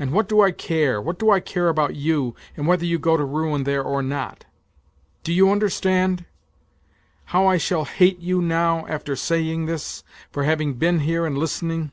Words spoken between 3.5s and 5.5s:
there or not? Do you